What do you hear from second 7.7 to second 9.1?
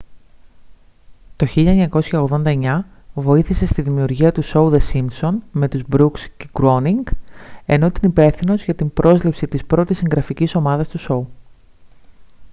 ήταν υπεύθυνος για την